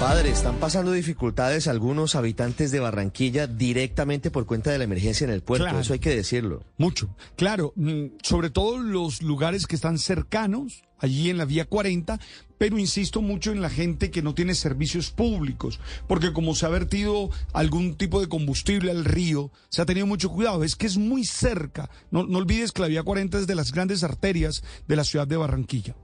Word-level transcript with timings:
Padre, 0.00 0.30
están 0.30 0.56
pasando 0.56 0.92
dificultades 0.92 1.68
algunos 1.68 2.14
habitantes 2.16 2.70
de 2.72 2.80
Barranquilla 2.80 3.46
directamente 3.46 4.30
por 4.30 4.44
cuenta 4.44 4.70
de 4.70 4.78
la 4.78 4.84
emergencia 4.84 5.24
en 5.24 5.30
el 5.30 5.42
puerto. 5.42 5.64
Claro. 5.64 5.78
Eso 5.78 5.92
hay 5.92 6.00
que 6.00 6.14
decirlo. 6.14 6.64
Mucho. 6.76 7.14
Claro, 7.36 7.72
mm, 7.76 8.06
sobre 8.22 8.50
todo 8.50 8.78
los 8.78 9.22
lugares 9.22 9.66
que 9.66 9.76
están 9.76 9.98
cercanos, 9.98 10.82
allí 10.98 11.30
en 11.30 11.38
la 11.38 11.44
vía 11.44 11.64
40, 11.64 12.18
pero 12.58 12.78
insisto 12.78 13.22
mucho 13.22 13.52
en 13.52 13.60
la 13.60 13.70
gente 13.70 14.10
que 14.10 14.22
no 14.22 14.34
tiene 14.34 14.54
servicios 14.54 15.10
públicos, 15.10 15.80
porque 16.08 16.32
como 16.32 16.54
se 16.54 16.66
ha 16.66 16.70
vertido 16.70 17.30
algún 17.52 17.94
tipo 17.94 18.20
de 18.20 18.28
combustible 18.28 18.90
al 18.90 19.04
río, 19.04 19.52
se 19.68 19.80
ha 19.80 19.86
tenido 19.86 20.06
mucho 20.06 20.28
cuidado. 20.30 20.64
Es 20.64 20.76
que 20.76 20.86
es 20.86 20.98
muy 20.98 21.24
cerca. 21.24 21.88
No, 22.10 22.26
no 22.26 22.38
olvides 22.38 22.72
que 22.72 22.82
la 22.82 22.88
vía 22.88 23.04
40 23.04 23.38
es 23.38 23.46
de 23.46 23.54
las 23.54 23.72
grandes 23.72 24.02
arterias 24.02 24.64
de 24.88 24.96
la 24.96 25.04
ciudad 25.04 25.26
de 25.26 25.36
Barranquilla. 25.36 25.94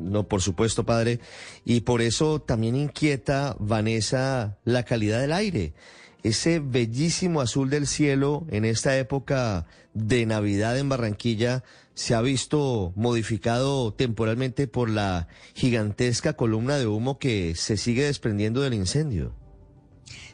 No, 0.00 0.26
por 0.26 0.42
supuesto, 0.42 0.84
padre. 0.84 1.20
Y 1.64 1.82
por 1.82 2.02
eso 2.02 2.40
también 2.40 2.74
inquieta, 2.74 3.56
Vanessa, 3.58 4.58
la 4.64 4.84
calidad 4.84 5.20
del 5.20 5.32
aire. 5.32 5.74
Ese 6.22 6.58
bellísimo 6.58 7.40
azul 7.40 7.70
del 7.70 7.86
cielo 7.86 8.46
en 8.50 8.64
esta 8.64 8.96
época 8.98 9.66
de 9.94 10.26
Navidad 10.26 10.78
en 10.78 10.88
Barranquilla 10.88 11.64
se 11.94 12.14
ha 12.14 12.20
visto 12.20 12.92
modificado 12.96 13.92
temporalmente 13.92 14.66
por 14.66 14.88
la 14.90 15.28
gigantesca 15.54 16.34
columna 16.34 16.78
de 16.78 16.86
humo 16.86 17.18
que 17.18 17.54
se 17.56 17.76
sigue 17.76 18.04
desprendiendo 18.04 18.60
del 18.62 18.74
incendio. 18.74 19.32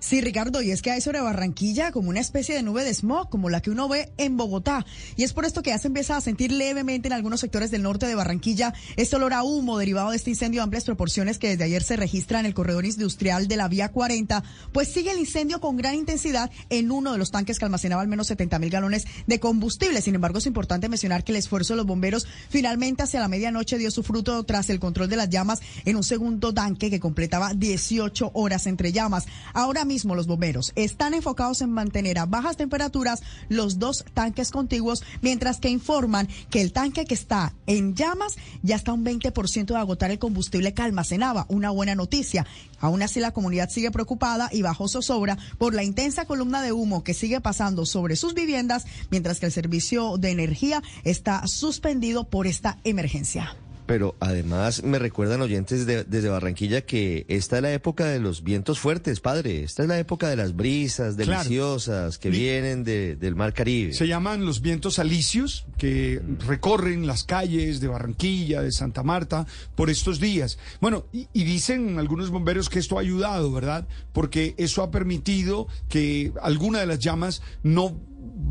Sí, 0.00 0.20
Ricardo, 0.20 0.62
y 0.62 0.70
es 0.70 0.82
que 0.82 0.90
hay 0.90 1.00
sobre 1.00 1.20
Barranquilla 1.20 1.92
como 1.92 2.10
una 2.10 2.20
especie 2.20 2.54
de 2.54 2.62
nube 2.62 2.84
de 2.84 2.92
smog, 2.92 3.28
como 3.28 3.50
la 3.50 3.60
que 3.60 3.70
uno 3.70 3.88
ve 3.88 4.10
en 4.18 4.36
Bogotá. 4.36 4.84
Y 5.16 5.24
es 5.24 5.32
por 5.32 5.44
esto 5.44 5.62
que 5.62 5.70
ya 5.70 5.78
se 5.78 5.88
empieza 5.88 6.16
a 6.16 6.20
sentir 6.20 6.52
levemente 6.52 7.08
en 7.08 7.12
algunos 7.12 7.40
sectores 7.40 7.70
del 7.70 7.82
norte 7.82 8.06
de 8.06 8.14
Barranquilla 8.14 8.74
este 8.96 9.16
olor 9.16 9.32
a 9.32 9.42
humo 9.42 9.78
derivado 9.78 10.10
de 10.10 10.16
este 10.16 10.30
incendio 10.30 10.60
de 10.60 10.64
amplias 10.64 10.84
proporciones 10.84 11.38
que 11.38 11.48
desde 11.48 11.64
ayer 11.64 11.82
se 11.82 11.96
registra 11.96 12.40
en 12.40 12.46
el 12.46 12.54
corredor 12.54 12.84
industrial 12.84 13.48
de 13.48 13.56
la 13.56 13.68
vía 13.68 13.90
40. 13.90 14.42
Pues 14.72 14.88
sigue 14.88 15.10
el 15.10 15.18
incendio 15.18 15.60
con 15.60 15.76
gran 15.76 15.94
intensidad 15.94 16.50
en 16.70 16.90
uno 16.90 17.12
de 17.12 17.18
los 17.18 17.30
tanques 17.30 17.58
que 17.58 17.64
almacenaba 17.64 18.02
al 18.02 18.08
menos 18.08 18.26
70 18.26 18.58
mil 18.58 18.70
galones 18.70 19.06
de 19.26 19.40
combustible. 19.40 20.00
Sin 20.02 20.14
embargo, 20.14 20.38
es 20.38 20.46
importante 20.46 20.88
mencionar 20.88 21.24
que 21.24 21.32
el 21.32 21.36
esfuerzo 21.36 21.72
de 21.72 21.78
los 21.78 21.86
bomberos 21.86 22.26
finalmente 22.48 23.02
hacia 23.02 23.20
la 23.20 23.28
medianoche 23.28 23.78
dio 23.78 23.90
su 23.90 24.02
fruto 24.02 24.44
tras 24.44 24.70
el 24.70 24.80
control 24.80 25.08
de 25.08 25.16
las 25.16 25.30
llamas 25.30 25.60
en 25.84 25.96
un 25.96 26.04
segundo 26.04 26.52
tanque 26.52 26.90
que 26.90 27.00
completaba 27.00 27.54
18 27.54 28.32
horas 28.34 28.66
entre 28.66 28.92
llamas. 28.92 29.26
Ahora 29.54 29.84
mismo 29.86 30.14
los 30.14 30.26
bomberos 30.26 30.72
están 30.74 31.14
enfocados 31.14 31.62
en 31.62 31.70
mantener 31.70 32.18
a 32.18 32.26
bajas 32.26 32.56
temperaturas 32.56 33.22
los 33.48 33.78
dos 33.78 34.04
tanques 34.14 34.50
contiguos, 34.50 35.02
mientras 35.22 35.58
que 35.58 35.70
informan 35.70 36.28
que 36.50 36.60
el 36.60 36.72
tanque 36.72 37.04
que 37.04 37.14
está 37.14 37.54
en 37.66 37.94
llamas 37.94 38.36
ya 38.62 38.76
está 38.76 38.92
un 38.92 39.04
20% 39.04 39.66
de 39.66 39.76
agotar 39.76 40.10
el 40.10 40.18
combustible 40.18 40.74
que 40.74 40.82
almacenaba. 40.82 41.46
Una 41.48 41.70
buena 41.70 41.94
noticia. 41.94 42.46
Aún 42.80 43.02
así, 43.02 43.20
la 43.20 43.32
comunidad 43.32 43.70
sigue 43.70 43.90
preocupada 43.90 44.48
y 44.52 44.62
bajo 44.62 44.88
zozobra 44.88 45.38
por 45.58 45.74
la 45.74 45.84
intensa 45.84 46.26
columna 46.26 46.62
de 46.62 46.72
humo 46.72 47.04
que 47.04 47.14
sigue 47.14 47.40
pasando 47.40 47.86
sobre 47.86 48.16
sus 48.16 48.34
viviendas, 48.34 48.84
mientras 49.10 49.40
que 49.40 49.46
el 49.46 49.52
servicio 49.52 50.18
de 50.18 50.30
energía 50.30 50.82
está 51.04 51.46
suspendido 51.46 52.24
por 52.24 52.46
esta 52.46 52.78
emergencia. 52.84 53.56
Pero 53.86 54.16
además 54.20 54.82
me 54.82 54.98
recuerdan 54.98 55.40
oyentes 55.42 55.86
de- 55.86 56.04
desde 56.04 56.28
Barranquilla 56.28 56.80
que 56.80 57.24
esta 57.28 57.56
es 57.56 57.62
la 57.62 57.72
época 57.72 58.06
de 58.06 58.18
los 58.18 58.42
vientos 58.42 58.78
fuertes, 58.80 59.20
padre. 59.20 59.62
Esta 59.62 59.82
es 59.82 59.88
la 59.88 59.98
época 59.98 60.28
de 60.28 60.36
las 60.36 60.56
brisas 60.56 61.14
Claro. 61.14 61.30
deliciosas 61.44 62.18
que 62.18 62.30
vienen 62.30 62.82
de- 62.84 63.14
del 63.16 63.36
mar 63.36 63.54
Caribe. 63.54 63.92
Se 63.92 64.06
llaman 64.08 64.44
los 64.44 64.60
vientos 64.60 64.98
alisios 64.98 65.66
que 65.78 66.20
recorren 66.46 67.06
las 67.06 67.22
calles 67.24 67.78
de 67.80 67.88
Barranquilla, 67.88 68.60
de 68.62 68.72
Santa 68.72 69.02
Marta, 69.02 69.46
por 69.76 69.88
estos 69.88 70.18
días. 70.20 70.58
Bueno, 70.80 71.06
y, 71.12 71.28
y 71.32 71.44
dicen 71.44 71.98
algunos 71.98 72.30
bomberos 72.30 72.68
que 72.68 72.78
esto 72.80 72.98
ha 72.98 73.02
ayudado, 73.02 73.52
¿verdad? 73.52 73.86
Porque 74.12 74.54
eso 74.58 74.82
ha 74.82 74.90
permitido 74.90 75.68
que 75.88 76.32
alguna 76.42 76.80
de 76.80 76.86
las 76.86 76.98
llamas 76.98 77.40
no 77.62 78.00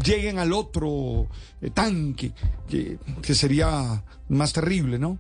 lleguen 0.03 0.39
al 0.39 0.53
otro 0.53 1.27
eh, 1.61 1.69
tanque, 1.71 2.31
que, 2.69 2.97
que 3.21 3.33
sería 3.33 4.03
más 4.29 4.53
terrible, 4.53 4.99
¿no? 4.99 5.17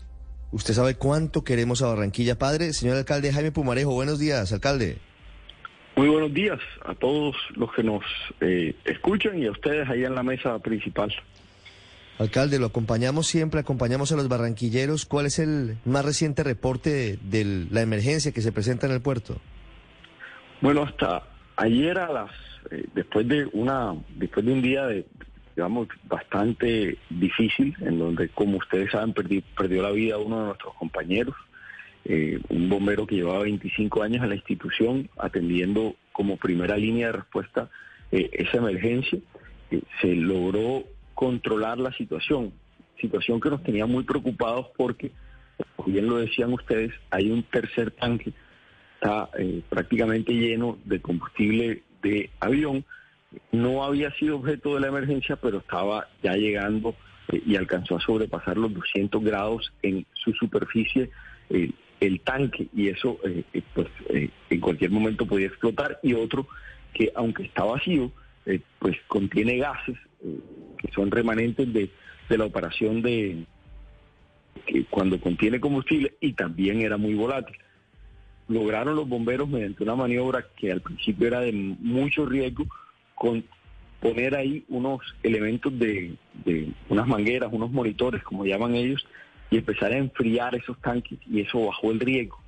Usted 0.51 0.73
sabe 0.73 0.95
cuánto 0.95 1.43
queremos 1.43 1.81
a 1.81 1.87
Barranquilla, 1.87 2.37
padre. 2.37 2.71
Señor 2.73 2.97
alcalde 2.97 3.33
Jaime 3.33 3.51
Pumarejo, 3.51 3.93
buenos 3.93 4.19
días, 4.19 4.53
alcalde. 4.53 4.97
Muy 5.95 6.09
buenos 6.09 6.33
días 6.33 6.59
a 6.85 6.93
todos 6.93 7.35
los 7.55 7.73
que 7.73 7.83
nos 7.83 8.03
eh, 8.41 8.75
escuchan 8.85 9.41
y 9.41 9.47
a 9.47 9.51
ustedes 9.51 9.87
ahí 9.89 10.03
en 10.03 10.13
la 10.13 10.23
mesa 10.23 10.59
principal. 10.59 11.13
Alcalde, 12.19 12.59
lo 12.59 12.67
acompañamos 12.67 13.27
siempre, 13.27 13.59
acompañamos 13.59 14.11
a 14.11 14.15
los 14.15 14.29
barranquilleros. 14.29 15.05
¿Cuál 15.05 15.25
es 15.25 15.39
el 15.39 15.77
más 15.83 16.05
reciente 16.05 16.43
reporte 16.43 16.89
de, 16.89 17.17
de 17.23 17.67
la 17.69 17.81
emergencia 17.81 18.31
que 18.31 18.41
se 18.41 18.51
presenta 18.51 18.87
en 18.87 18.93
el 18.93 19.01
puerto? 19.01 19.37
Bueno, 20.61 20.83
hasta 20.83 21.23
ayer 21.57 21.97
a 21.97 22.11
las 22.11 22.31
eh, 22.71 22.85
después 22.93 23.27
de 23.27 23.47
una 23.53 23.93
después 24.15 24.45
de 24.45 24.53
un 24.53 24.61
día 24.61 24.85
de 24.87 25.05
digamos 25.55 25.87
bastante 26.09 26.97
difícil 27.09 27.75
en 27.81 27.97
donde 27.99 28.29
como 28.29 28.57
ustedes 28.57 28.91
saben 28.91 29.13
perdi- 29.13 29.43
perdió 29.57 29.81
la 29.83 29.91
vida 29.91 30.17
uno 30.17 30.39
de 30.39 30.45
nuestros 30.47 30.73
compañeros, 30.75 31.35
eh, 32.03 32.39
un 32.49 32.67
bombero 32.69 33.07
que 33.07 33.15
llevaba 33.15 33.43
25 33.43 34.03
años 34.03 34.21
en 34.23 34.29
la 34.29 34.35
institución 34.35 35.09
atendiendo 35.17 35.95
como 36.11 36.37
primera 36.37 36.75
línea 36.77 37.07
de 37.07 37.13
respuesta 37.13 37.69
eh, 38.11 38.29
esa 38.33 38.57
emergencia, 38.57 39.19
eh, 39.71 39.81
se 40.01 40.13
logró 40.15 40.83
controlar 41.13 41.77
la 41.77 41.93
situación, 41.93 42.51
situación 42.99 43.39
que 43.39 43.49
nos 43.49 43.63
tenía 43.63 43.85
muy 43.85 44.03
preocupados 44.03 44.67
porque, 44.75 45.11
como 45.77 45.89
bien 45.89 46.07
lo 46.07 46.17
decían 46.17 46.51
ustedes, 46.51 46.91
hay 47.11 47.31
un 47.31 47.43
tercer 47.43 47.91
tanque 47.91 48.33
está 48.95 49.29
eh, 49.37 49.61
prácticamente 49.69 50.33
lleno 50.33 50.77
de 50.85 51.01
combustible 51.01 51.83
de 52.01 52.29
avión. 52.39 52.85
No 53.51 53.83
había 53.83 54.11
sido 54.11 54.37
objeto 54.37 54.75
de 54.75 54.81
la 54.81 54.87
emergencia, 54.87 55.35
pero 55.35 55.59
estaba 55.59 56.07
ya 56.23 56.33
llegando 56.33 56.95
eh, 57.31 57.41
y 57.45 57.55
alcanzó 57.55 57.97
a 57.97 58.01
sobrepasar 58.01 58.57
los 58.57 58.73
200 58.73 59.23
grados 59.23 59.71
en 59.81 60.05
su 60.13 60.31
superficie 60.33 61.09
eh, 61.49 61.71
el 61.99 62.21
tanque. 62.21 62.67
Y 62.73 62.89
eso 62.89 63.19
pues 63.73 63.87
en 64.49 64.59
cualquier 64.59 64.91
momento 64.91 65.25
podía 65.25 65.47
explotar. 65.47 65.99
Y 66.03 66.13
otro 66.13 66.47
que 66.93 67.11
aunque 67.15 67.43
está 67.43 67.63
vacío 67.63 68.11
pues 68.79 68.95
contiene 69.07 69.57
gases 69.57 69.97
que 70.77 70.91
son 70.93 71.09
remanentes 71.09 71.71
de, 71.73 71.89
de 72.29 72.37
la 72.37 72.45
operación 72.45 73.01
de 73.01 73.43
que 74.67 74.85
cuando 74.85 75.19
contiene 75.19 75.59
combustible 75.59 76.13
y 76.19 76.33
también 76.33 76.81
era 76.81 76.97
muy 76.97 77.15
volátil 77.15 77.57
lograron 78.47 78.95
los 78.95 79.07
bomberos 79.07 79.49
mediante 79.49 79.83
una 79.83 79.95
maniobra 79.95 80.45
que 80.55 80.71
al 80.71 80.81
principio 80.81 81.27
era 81.27 81.39
de 81.41 81.51
mucho 81.51 82.25
riesgo, 82.25 82.65
con 83.15 83.43
poner 83.99 84.35
ahí 84.35 84.63
unos 84.69 85.01
elementos 85.23 85.77
de, 85.79 86.15
unas 86.89 87.07
mangueras, 87.07 87.51
unos 87.51 87.71
monitores, 87.71 88.21
como 88.23 88.45
llaman 88.45 88.75
ellos, 88.75 89.05
y 89.49 89.57
empezar 89.57 89.91
a 89.93 89.97
enfriar 89.97 90.55
esos 90.55 90.79
tanques 90.79 91.17
y 91.27 91.41
eso 91.41 91.65
bajó 91.65 91.91
el 91.91 91.99
riesgo. 91.99 92.39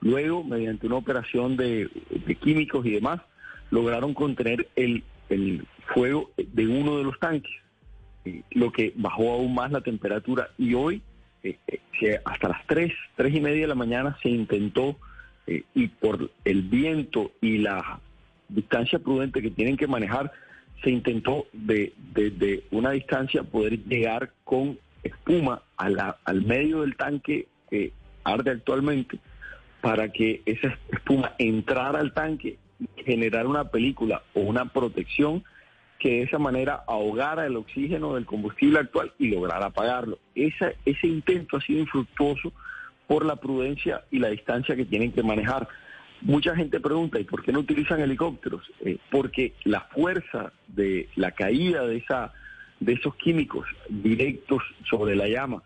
Luego, 0.00 0.44
mediante 0.44 0.86
una 0.86 0.96
operación 0.96 1.56
de, 1.56 1.88
químicos 2.40 2.86
y 2.86 2.92
demás, 2.92 3.20
lograron 3.70 4.14
contener 4.14 4.68
el, 4.76 5.02
fuego 5.94 6.30
de 6.36 6.66
uno 6.66 6.98
de 6.98 7.04
los 7.04 7.18
tanques, 7.18 7.52
eh, 8.24 8.42
lo 8.50 8.70
que 8.70 8.92
bajó 8.96 9.32
aún 9.32 9.54
más 9.54 9.72
la 9.72 9.80
temperatura 9.80 10.50
y 10.58 10.74
hoy 10.74 11.02
eh, 11.42 11.58
eh, 11.66 12.20
hasta 12.24 12.48
las 12.48 12.66
3, 12.66 12.92
3 13.16 13.34
y 13.34 13.40
media 13.40 13.62
de 13.62 13.66
la 13.68 13.74
mañana 13.74 14.16
se 14.22 14.28
intentó 14.28 14.96
eh, 15.50 15.64
y 15.74 15.88
por 15.88 16.30
el 16.44 16.62
viento 16.62 17.32
y 17.40 17.58
la 17.58 18.00
distancia 18.48 18.98
prudente 18.98 19.42
que 19.42 19.50
tienen 19.50 19.76
que 19.76 19.86
manejar, 19.86 20.32
se 20.82 20.90
intentó 20.90 21.46
de, 21.52 21.92
de- 22.14 22.30
de 22.30 22.64
una 22.70 22.92
distancia 22.92 23.42
poder 23.42 23.84
llegar 23.84 24.32
con 24.44 24.78
espuma 25.02 25.62
a 25.76 25.88
la- 25.90 26.16
al 26.24 26.42
medio 26.44 26.80
del 26.82 26.96
tanque 26.96 27.46
que 27.70 27.92
arde 28.24 28.50
actualmente 28.52 29.18
para 29.80 30.10
que 30.12 30.42
esa 30.46 30.78
espuma 30.92 31.32
entrara 31.38 31.98
al 32.00 32.12
tanque 32.12 32.58
y 32.98 33.02
generara 33.04 33.48
una 33.48 33.64
película 33.70 34.22
o 34.34 34.40
una 34.40 34.66
protección 34.66 35.42
que 35.98 36.08
de 36.10 36.22
esa 36.22 36.38
manera 36.38 36.82
ahogara 36.86 37.46
el 37.46 37.56
oxígeno 37.56 38.14
del 38.14 38.24
combustible 38.24 38.78
actual 38.78 39.12
y 39.18 39.28
lograra 39.28 39.66
apagarlo. 39.66 40.18
Esa, 40.34 40.72
ese 40.86 41.06
intento 41.06 41.58
ha 41.58 41.60
sido 41.60 41.80
infructuoso 41.80 42.52
por 43.10 43.26
la 43.26 43.34
prudencia 43.34 44.04
y 44.12 44.20
la 44.20 44.28
distancia 44.28 44.76
que 44.76 44.84
tienen 44.84 45.10
que 45.10 45.24
manejar. 45.24 45.66
Mucha 46.20 46.54
gente 46.54 46.78
pregunta, 46.78 47.18
¿y 47.18 47.24
por 47.24 47.42
qué 47.42 47.50
no 47.50 47.58
utilizan 47.58 47.98
helicópteros? 48.00 48.62
Eh, 48.84 48.98
porque 49.10 49.54
la 49.64 49.80
fuerza 49.80 50.52
de 50.68 51.08
la 51.16 51.32
caída 51.32 51.84
de, 51.88 51.96
esa, 51.96 52.32
de 52.78 52.92
esos 52.92 53.16
químicos 53.16 53.66
directos 53.88 54.62
sobre 54.88 55.16
la 55.16 55.26
llama 55.26 55.60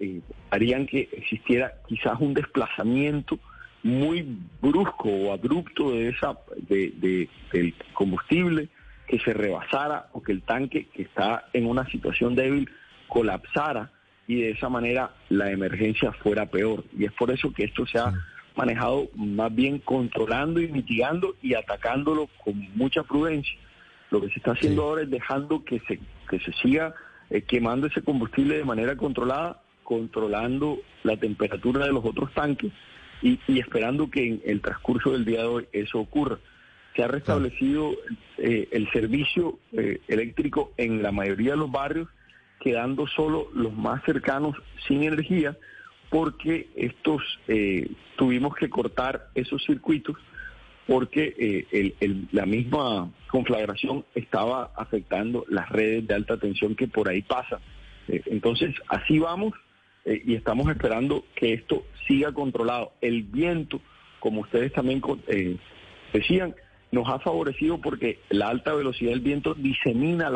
eh, 0.00 0.22
harían 0.48 0.86
que 0.86 1.10
existiera 1.12 1.74
quizás 1.86 2.18
un 2.20 2.32
desplazamiento 2.32 3.38
muy 3.82 4.38
brusco 4.62 5.10
o 5.10 5.34
abrupto 5.34 5.90
de 5.90 6.08
esa 6.08 6.38
de, 6.56 7.28
del 7.52 7.74
combustible 7.92 8.70
que 9.06 9.18
se 9.18 9.34
rebasara 9.34 10.08
o 10.12 10.22
que 10.22 10.32
el 10.32 10.40
tanque 10.40 10.86
que 10.86 11.02
está 11.02 11.48
en 11.52 11.66
una 11.66 11.84
situación 11.90 12.34
débil 12.34 12.70
colapsara 13.08 13.90
y 14.28 14.42
de 14.42 14.50
esa 14.50 14.68
manera 14.68 15.10
la 15.30 15.50
emergencia 15.50 16.12
fuera 16.12 16.46
peor. 16.46 16.84
Y 16.96 17.06
es 17.06 17.12
por 17.12 17.32
eso 17.32 17.52
que 17.52 17.64
esto 17.64 17.84
se 17.86 17.98
ha 17.98 18.12
manejado 18.54 19.08
más 19.16 19.52
bien 19.52 19.78
controlando 19.78 20.60
y 20.60 20.68
mitigando 20.68 21.34
y 21.42 21.54
atacándolo 21.54 22.28
con 22.44 22.54
mucha 22.76 23.02
prudencia. 23.02 23.58
Lo 24.10 24.20
que 24.20 24.28
se 24.28 24.34
está 24.34 24.52
haciendo 24.52 24.82
ahora 24.82 25.02
es 25.02 25.10
dejando 25.10 25.64
que 25.64 25.80
se, 25.88 25.98
que 26.28 26.38
se 26.40 26.52
siga 26.62 26.94
eh, 27.30 27.42
quemando 27.42 27.86
ese 27.86 28.02
combustible 28.02 28.58
de 28.58 28.64
manera 28.64 28.96
controlada, 28.96 29.62
controlando 29.82 30.78
la 31.04 31.16
temperatura 31.16 31.86
de 31.86 31.92
los 31.92 32.04
otros 32.04 32.32
tanques 32.34 32.70
y, 33.22 33.38
esperando 33.58 34.10
que 34.10 34.26
en 34.26 34.42
el 34.44 34.60
transcurso 34.60 35.12
del 35.12 35.24
día 35.24 35.40
de 35.40 35.46
hoy 35.46 35.66
eso 35.72 35.98
ocurra. 35.98 36.38
Se 36.94 37.02
ha 37.02 37.08
restablecido 37.08 37.92
eh, 38.36 38.68
el 38.72 38.90
servicio 38.90 39.58
eh, 39.72 40.00
eléctrico 40.08 40.72
en 40.76 41.02
la 41.02 41.12
mayoría 41.12 41.52
de 41.52 41.58
los 41.58 41.70
barrios, 41.70 42.08
quedando 42.60 43.06
solo 43.06 43.48
los 43.54 43.72
más 43.72 44.02
cercanos 44.04 44.56
sin 44.86 45.02
energía, 45.02 45.56
porque 46.10 46.68
estos 46.74 47.22
eh, 47.48 47.90
tuvimos 48.16 48.54
que 48.54 48.70
cortar 48.70 49.28
esos 49.34 49.62
circuitos 49.64 50.16
porque 50.86 51.66
la 52.32 52.46
misma 52.46 53.10
conflagración 53.30 54.06
estaba 54.14 54.72
afectando 54.74 55.44
las 55.48 55.68
redes 55.68 56.06
de 56.06 56.14
alta 56.14 56.38
tensión 56.38 56.74
que 56.74 56.88
por 56.88 57.10
ahí 57.10 57.20
pasan. 57.20 57.60
entonces, 58.08 58.74
así 58.88 59.18
vamos 59.18 59.52
eh, 60.08 60.22
y 60.24 60.34
estamos 60.36 60.70
esperando 60.70 61.26
que 61.34 61.52
esto 61.52 61.84
siga 62.06 62.32
controlado. 62.32 62.92
El 63.02 63.24
viento, 63.24 63.82
como 64.20 64.40
ustedes 64.40 64.72
también 64.72 65.02
eh, 65.26 65.58
decían, 66.14 66.54
nos 66.90 67.08
ha 67.08 67.18
favorecido 67.18 67.78
porque 67.80 68.18
la 68.30 68.48
alta 68.48 68.74
velocidad 68.74 69.10
del 69.10 69.20
viento 69.20 69.54
disemina 69.54 70.30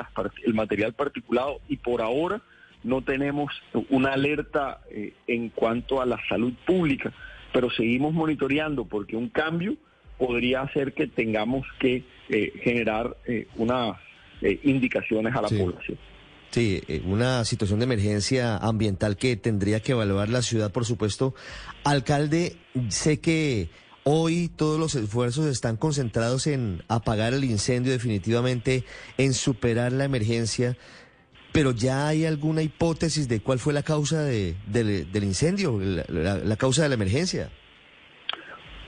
el 0.44 0.54
material 0.54 0.93
particulado 0.93 1.60
y 1.69 1.76
por 1.76 2.02
ahora 2.02 2.43
no 2.84 3.02
tenemos 3.02 3.52
una 3.90 4.12
alerta 4.12 4.81
eh, 4.90 5.14
en 5.26 5.50
cuanto 5.50 6.00
a 6.00 6.06
la 6.06 6.19
salud 6.28 6.52
pública, 6.66 7.12
pero 7.52 7.70
seguimos 7.70 8.12
monitoreando 8.12 8.84
porque 8.84 9.16
un 9.16 9.28
cambio 9.28 9.76
podría 10.19 10.62
hacer 10.62 10.93
que 10.93 11.06
tengamos 11.06 11.66
que 11.78 12.04
generar 12.62 13.16
unas 13.56 13.98
indicaciones 14.62 15.34
a 15.34 15.43
la 15.43 15.48
población. 15.48 15.98
Sí, 16.52 16.82
eh, 16.87 17.00
una 17.06 17.46
situación 17.46 17.78
de 17.78 17.87
emergencia 17.87 18.58
ambiental 18.58 19.16
que 19.16 19.37
tendría 19.37 19.81
que 19.81 19.93
evaluar 19.93 20.28
la 20.28 20.43
ciudad, 20.43 20.70
por 20.70 20.84
supuesto. 20.84 21.34
Alcalde, 21.82 22.56
sé 22.88 23.20
que 23.20 23.70
hoy 24.04 24.49
todos 24.49 24.78
los 24.78 24.94
esfuerzos 24.94 25.46
están 25.46 25.76
concentrados 25.76 26.46
en 26.46 26.82
apagar 26.88 27.34
el 27.34 27.44
incendio 27.44 27.93
definitivamente, 27.93 28.84
en 29.19 29.34
superar 29.34 29.93
la 29.93 30.04
emergencia, 30.04 30.76
pero 31.52 31.72
ya 31.72 32.08
hay 32.08 32.25
alguna 32.25 32.62
hipótesis 32.62 33.28
de 33.28 33.40
cuál 33.40 33.58
fue 33.58 33.72
la 33.72 33.82
causa 33.82 34.22
del 34.22 35.04
incendio, 35.14 35.78
la, 35.81 36.56
causa 36.56 36.82
de 36.82 36.88
la 36.88 36.94
emergencia. 36.94 37.50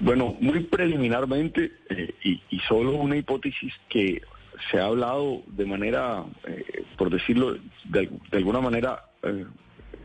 Bueno, 0.00 0.36
muy 0.40 0.60
preliminarmente 0.60 1.72
eh, 1.88 2.14
y, 2.24 2.42
y, 2.50 2.58
solo 2.68 2.92
una 2.92 3.16
hipótesis 3.16 3.72
que 3.88 4.22
se 4.70 4.78
ha 4.78 4.86
hablado 4.86 5.42
de 5.46 5.64
manera, 5.66 6.24
eh, 6.46 6.84
por 6.96 7.10
decirlo 7.10 7.56
de, 7.84 8.10
alguna 8.32 8.60
manera, 8.60 9.04
eh, 9.22 9.44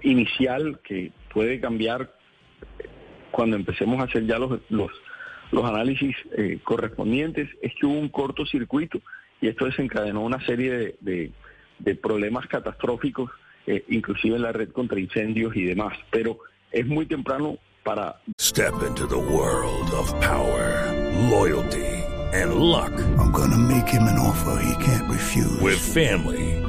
inicial, 0.03 0.79
que 0.83 1.12
puede 1.33 1.59
cambiar 1.59 2.13
cuando 3.31 3.55
empecemos 3.55 3.99
a 3.99 4.03
hacer 4.03 4.25
ya 4.25 4.39
los, 4.39 4.59
los, 4.69 4.91
los 5.51 5.65
análisis 5.65 6.15
eh, 6.37 6.59
correspondientes, 6.63 7.49
es 7.61 7.73
que 7.79 7.85
hubo 7.85 7.99
un 7.99 8.09
cortocircuito 8.09 9.01
y 9.41 9.47
esto 9.47 9.65
desencadenó 9.65 10.21
una 10.21 10.43
serie 10.45 10.95
de, 10.99 11.31
de 11.79 11.95
problemas 11.95 12.47
catastróficos, 12.47 13.31
inclusive 13.87 14.35
en 14.35 14.41
la 14.41 14.51
red 14.51 14.71
contra 14.71 14.99
incendios 14.99 15.55
y 15.55 15.63
demás. 15.63 15.95
Pero 16.09 16.39
es 16.71 16.85
muy 16.87 17.05
temprano 17.05 17.57
para... 17.83 18.19
Step 18.41 18.73
into 18.85 19.07
the 19.07 19.15
world 19.15 19.91
of 19.93 20.11
power, 20.19 20.91
loyalty. 21.29 21.99
and 22.33 22.55
luck. 22.55 22.91
I'm 23.17 23.31
gonna 23.31 23.57
make 23.57 23.87
him 23.87 24.03
an 24.03 24.19
offer 24.19 24.61
he 24.61 24.83
can't 24.83 25.09
refuse. 25.09 25.59
With 25.59 25.79
family, 25.79 26.58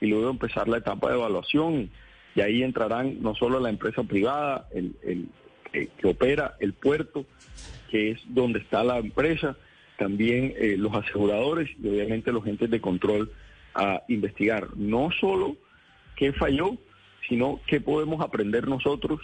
y 0.00 0.06
luego 0.06 0.30
empezar 0.30 0.68
la 0.68 0.78
etapa 0.78 1.08
de 1.08 1.16
evaluación. 1.16 1.90
Y 2.34 2.40
ahí 2.40 2.62
entrarán 2.62 3.20
no 3.20 3.34
solo 3.34 3.58
la 3.60 3.70
empresa 3.70 4.02
privada, 4.04 4.68
el, 4.72 4.94
el 5.02 5.28
que, 5.72 5.88
opera 6.06 6.56
el 6.60 6.72
puerto, 6.72 7.26
que 7.90 8.12
es 8.12 8.20
donde 8.26 8.60
está 8.60 8.84
la 8.84 8.98
empresa, 8.98 9.56
también 9.98 10.54
eh, 10.56 10.76
los 10.76 10.94
aseguradores 10.94 11.70
y 11.82 11.88
obviamente 11.88 12.32
los 12.32 12.46
entes 12.46 12.70
de 12.70 12.80
control 12.80 13.32
a 13.74 14.02
investigar. 14.08 14.76
No 14.76 15.10
solo 15.10 15.56
qué 16.16 16.32
falló, 16.32 16.76
sino 17.28 17.60
qué 17.66 17.80
podemos 17.80 18.20
aprender 18.20 18.68
nosotros 18.68 19.20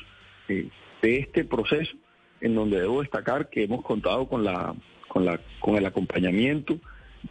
eh, 0.48 0.68
de 1.02 1.18
este 1.18 1.44
proceso 1.44 1.96
en 2.40 2.54
donde 2.54 2.80
debo 2.80 3.00
destacar 3.00 3.48
que 3.48 3.64
hemos 3.64 3.82
contado 3.84 4.28
con 4.28 4.44
la 4.44 4.74
con 5.08 5.24
la 5.24 5.40
con 5.60 5.76
el 5.76 5.86
acompañamiento 5.86 6.78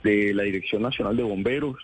de 0.02 0.34
la 0.34 0.44
Dirección 0.44 0.82
Nacional 0.82 1.16
de 1.18 1.24
Bomberos, 1.24 1.78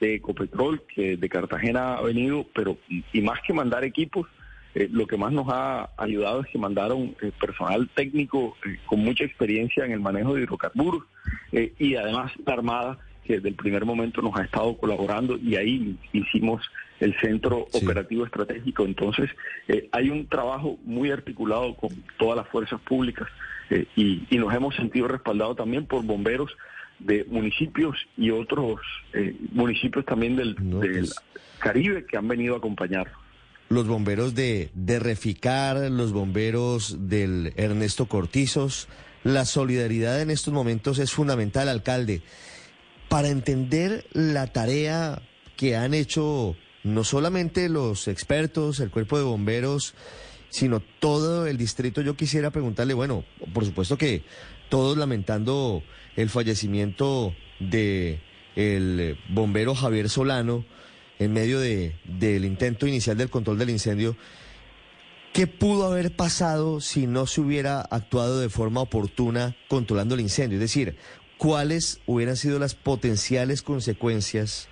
de 0.00 0.16
Ecopetrol, 0.16 0.82
que 0.94 1.16
de 1.16 1.28
Cartagena 1.28 1.94
ha 1.94 2.02
venido, 2.02 2.46
pero 2.54 2.76
y 2.88 3.20
más 3.20 3.40
que 3.46 3.52
mandar 3.52 3.84
equipos, 3.84 4.26
eh, 4.74 4.88
lo 4.90 5.06
que 5.06 5.16
más 5.16 5.32
nos 5.32 5.46
ha 5.48 5.90
ayudado 5.96 6.42
es 6.42 6.48
que 6.48 6.58
mandaron 6.58 7.16
eh, 7.22 7.32
personal 7.40 7.88
técnico 7.94 8.56
eh, 8.66 8.78
con 8.84 9.00
mucha 9.00 9.24
experiencia 9.24 9.84
en 9.84 9.92
el 9.92 10.00
manejo 10.00 10.34
de 10.34 10.42
hidrocarburos 10.42 11.02
y 11.78 11.94
además 11.94 12.32
la 12.44 12.52
Armada 12.52 12.98
que 13.26 13.34
desde 13.34 13.48
el 13.48 13.54
primer 13.54 13.84
momento 13.84 14.22
nos 14.22 14.36
ha 14.36 14.44
estado 14.44 14.76
colaborando 14.76 15.36
y 15.36 15.56
ahí 15.56 15.98
hicimos 16.12 16.62
el 17.00 17.14
centro 17.20 17.66
operativo 17.72 18.24
estratégico. 18.24 18.84
Entonces, 18.84 19.30
eh, 19.68 19.88
hay 19.92 20.10
un 20.10 20.26
trabajo 20.28 20.78
muy 20.84 21.10
articulado 21.10 21.74
con 21.74 21.90
todas 22.18 22.36
las 22.36 22.48
fuerzas 22.48 22.80
públicas 22.82 23.28
eh, 23.70 23.86
y, 23.96 24.38
nos 24.38 24.54
hemos 24.54 24.74
sentido 24.76 25.08
respaldados 25.08 25.56
también 25.56 25.86
por 25.86 26.04
bomberos 26.04 26.56
de 26.98 27.24
municipios 27.24 27.96
y 28.16 28.30
otros 28.30 28.80
eh, 29.12 29.36
municipios 29.52 30.04
también 30.04 30.36
del, 30.36 30.54
del, 30.54 31.00
pues 31.00 31.14
Caribe 31.58 32.06
que 32.06 32.16
han 32.16 32.28
venido 32.28 32.54
a 32.54 32.58
acompañar. 32.58 33.10
Los 33.68 33.88
bomberos 33.88 34.34
de, 34.34 34.70
de 34.74 34.98
Reficar, 34.98 35.90
los 35.90 36.12
bomberos 36.12 37.08
del 37.08 37.52
Ernesto 37.56 38.06
Cortizos, 38.06 38.88
la 39.24 39.44
solidaridad 39.44 40.20
en 40.20 40.30
estos 40.30 40.54
momentos 40.54 40.98
es 40.98 41.12
fundamental, 41.12 41.68
alcalde 41.68 42.22
para 43.08 43.28
entender 43.28 44.06
la 44.12 44.46
tarea 44.48 45.22
que 45.56 45.76
han 45.76 45.94
hecho 45.94 46.56
no 46.82 47.04
solamente 47.04 47.68
los 47.68 48.08
expertos, 48.08 48.80
el 48.80 48.90
cuerpo 48.90 49.18
de 49.18 49.24
bomberos, 49.24 49.94
sino 50.48 50.80
todo 50.80 51.46
el 51.46 51.56
distrito, 51.56 52.00
yo 52.00 52.16
quisiera 52.16 52.50
preguntarle, 52.50 52.94
bueno, 52.94 53.24
por 53.52 53.64
supuesto 53.64 53.98
que 53.98 54.22
todos 54.68 54.96
lamentando 54.96 55.82
el 56.16 56.30
fallecimiento 56.30 57.34
de 57.60 58.20
el 58.56 59.18
bombero 59.28 59.74
Javier 59.74 60.08
Solano 60.08 60.64
en 61.18 61.32
medio 61.32 61.60
de, 61.60 61.94
del 62.04 62.44
intento 62.44 62.86
inicial 62.86 63.16
del 63.16 63.30
control 63.30 63.58
del 63.58 63.70
incendio, 63.70 64.16
¿qué 65.32 65.46
pudo 65.46 65.86
haber 65.86 66.14
pasado 66.14 66.80
si 66.80 67.06
no 67.06 67.26
se 67.26 67.40
hubiera 67.40 67.80
actuado 67.80 68.40
de 68.40 68.48
forma 68.48 68.80
oportuna 68.80 69.56
controlando 69.68 70.14
el 70.14 70.20
incendio? 70.22 70.56
Es 70.56 70.60
decir, 70.60 70.96
¿cuáles 71.38 72.00
hubieran 72.06 72.36
sido 72.36 72.58
las 72.58 72.74
potenciales 72.74 73.62
consecuencias 73.62 74.68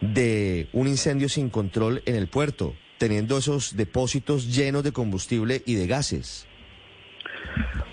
de 0.00 0.68
un 0.72 0.88
incendio 0.88 1.28
sin 1.28 1.50
control 1.50 2.02
en 2.06 2.16
el 2.16 2.28
puerto, 2.28 2.74
teniendo 2.98 3.38
esos 3.38 3.76
depósitos 3.76 4.54
llenos 4.54 4.82
de 4.82 4.92
combustible 4.92 5.62
y 5.66 5.74
de 5.74 5.86
gases? 5.86 6.46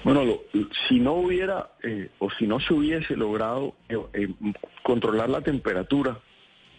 Bueno, 0.03 0.23
lo- 0.23 0.41
si 0.87 0.99
no 0.99 1.13
hubiera 1.13 1.71
eh, 1.83 2.09
o 2.19 2.29
si 2.31 2.47
no 2.47 2.59
se 2.59 2.73
hubiese 2.73 3.15
logrado 3.17 3.75
eh, 3.89 3.97
eh, 4.13 4.27
controlar 4.83 5.29
la 5.29 5.41
temperatura 5.41 6.19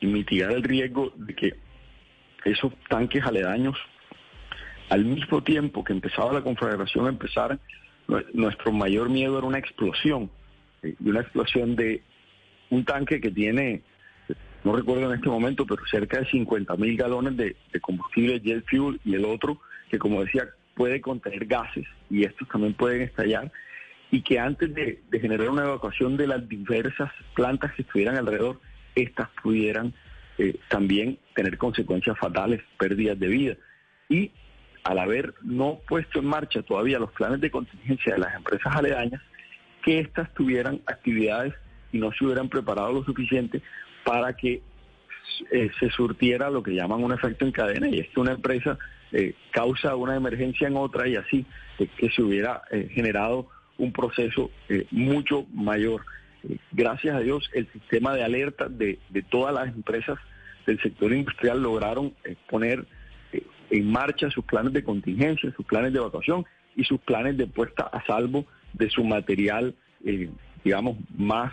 y 0.01 0.07
mitigar 0.07 0.53
el 0.53 0.63
riesgo 0.63 1.13
de 1.17 1.35
que 1.35 1.53
esos 2.45 2.73
tanques 2.89 3.25
aledaños, 3.25 3.77
al 4.89 5.05
mismo 5.05 5.43
tiempo 5.43 5.85
que 5.85 5.93
empezaba 5.93 6.33
la 6.33 6.41
conflagración, 6.43 7.07
empezaran, 7.09 7.61
nue- 8.07 8.25
nuestro 8.33 8.73
mayor 8.73 9.11
miedo 9.11 9.37
era 9.37 9.47
una 9.47 9.59
explosión, 9.59 10.31
y 10.83 11.09
una 11.09 11.21
explosión 11.21 11.77
de 11.77 12.03
un 12.71 12.85
tanque 12.85 13.21
que 13.21 13.31
tiene, 13.31 13.83
no 14.65 14.75
recuerdo 14.75 15.11
en 15.11 15.17
este 15.19 15.29
momento, 15.29 15.67
pero 15.67 15.83
cerca 15.91 16.21
de 16.21 16.27
50 16.31 16.77
mil 16.77 16.97
galones 16.97 17.37
de, 17.37 17.57
de 17.73 17.81
combustible 17.81 18.41
jet 18.41 18.65
fuel 18.71 19.01
y 19.05 19.15
el 19.15 19.25
otro 19.25 19.61
que, 19.91 19.99
como 19.99 20.23
decía, 20.25 20.49
puede 20.79 21.01
contener 21.01 21.45
gases 21.45 21.85
y 22.09 22.25
estos 22.25 22.49
también 22.49 22.73
pueden 22.73 23.03
estallar 23.03 23.51
y 24.13 24.23
que 24.23 24.39
antes 24.39 24.73
de, 24.73 25.03
generar 25.11 25.51
una 25.51 25.65
evacuación 25.65 26.17
de 26.17 26.29
las 26.29 26.49
diversas 26.49 27.11
plantas 27.35 27.75
que 27.75 27.83
estuvieran 27.83 28.17
alrededor, 28.17 28.61
estas 28.95 29.29
pudieran 29.43 29.93
eh, 30.39 30.57
también 30.69 31.19
tener 31.35 31.59
consecuencias 31.59 32.17
fatales, 32.17 32.63
pérdidas 32.79 33.19
de 33.19 33.27
vida. 33.27 33.57
Y 34.09 34.31
al 34.85 35.01
haber 35.01 35.35
no 35.43 35.81
puesto 35.87 36.21
en 36.21 36.27
marcha 36.27 36.63
todavía 36.63 37.01
los 37.01 37.11
planes 37.11 37.41
de 37.41 37.51
contingencia 37.51 38.15
de 38.15 38.21
las 38.21 38.35
empresas 38.37 38.75
aledañas, 38.75 39.21
que 39.83 39.99
éstas 39.99 40.33
tuvieran 40.35 40.81
actividades 40.87 41.55
y 41.93 41.99
no 41.99 42.13
se 42.13 42.25
hubieran 42.25 42.49
preparado 42.49 42.93
lo 42.93 43.05
suficiente 43.05 43.61
para 44.05 44.33
que 44.33 44.63
eh, 45.51 45.71
se 45.79 45.91
surtiera 45.91 46.51
lo 46.51 46.63
que 46.63 46.75
llaman 46.75 47.03
un 47.03 47.13
efecto 47.13 47.45
en 47.45 47.53
cadena 47.53 47.89
y 47.89 48.01
es 48.01 48.09
que 48.09 48.21
una 48.21 48.33
empresa 48.33 48.79
eh, 49.11 49.35
causa 49.53 49.97
una 49.97 50.17
emergencia 50.17 50.69
en 50.69 50.77
otra 50.77 51.09
y 51.09 51.17
así 51.17 51.47
eh, 51.79 51.89
que 51.97 52.11
se 52.11 52.23
hubiera 52.23 52.63
eh, 52.71 52.91
generado 52.93 53.49
un 53.79 53.93
proceso 53.93 54.51
mucho 54.91 55.47
mayor. 55.55 56.05
Gracias 56.73 57.15
a 57.15 57.21
Dios 57.21 57.49
el 57.53 57.71
sistema 57.73 58.13
de 58.13 58.25
alerta 58.25 58.69
de, 58.69 58.99
todas 59.31 59.55
las 59.55 59.69
empresas 59.69 60.19
del 60.67 60.83
sector 60.83 61.13
industrial 61.13 61.63
lograron 61.63 62.13
poner 62.51 62.85
en 63.71 63.91
marcha 63.93 64.31
sus 64.31 64.45
planes 64.45 64.73
de 64.73 64.83
contingencia, 64.83 65.53
sus 65.57 65.65
planes 65.65 65.93
de 65.93 66.01
evacuación 66.01 66.45
y 66.75 66.83
sus 66.85 66.99
planes 67.01 67.37
de 67.37 67.47
puesta 67.47 67.85
a 67.85 68.05
salvo 68.05 68.47
de 68.73 68.91
su 68.91 69.05
material, 69.05 69.77
digamos, 70.65 70.97
más 71.17 71.53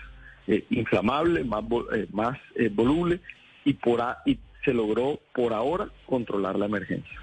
inflamable, 0.71 1.43
más, 1.43 1.63
más 2.11 2.39
voluble 2.71 3.19
y, 3.65 3.73
por 3.73 4.01
y 4.25 4.39
se 4.63 4.73
logró 4.73 5.19
por 5.31 5.53
ahora 5.53 5.89
controlar 6.07 6.57
la 6.57 6.65
emergencia. 6.65 7.19